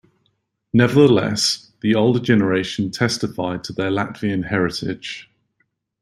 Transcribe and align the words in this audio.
Nevertheless, 0.73 1.73
the 1.81 1.93
older 1.93 2.19
generation 2.19 2.89
testified 2.89 3.63
to 3.65 3.71
their 3.73 3.91
Latvian 3.91 4.47
heritage. 4.49 5.29